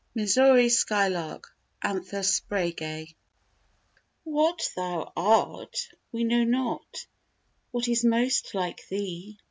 [0.15, 1.47] MISSOURI SKYLARK.
[1.83, 3.13] (Anthus spragueii.)
[4.23, 5.77] "What thou art
[6.11, 7.05] we know not
[7.69, 9.39] What is most like thee?